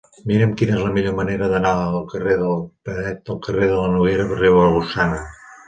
[0.29, 2.49] Mira'm quina és la millor manera d'anar del carrer de
[2.91, 5.25] Beret al carrer de la Noguera Ribagorçana.